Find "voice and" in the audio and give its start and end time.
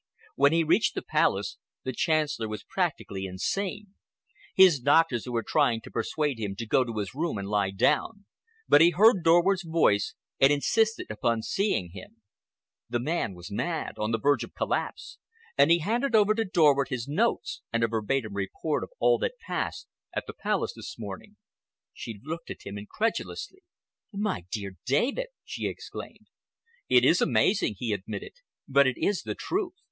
9.61-10.51